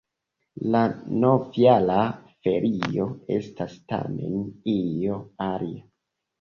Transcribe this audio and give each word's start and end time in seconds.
La 0.75 0.79
novjara 1.23 1.99
ferio 2.47 3.07
estas 3.37 3.79
tamen 3.95 4.43
io 4.81 5.23
alia. 5.53 5.89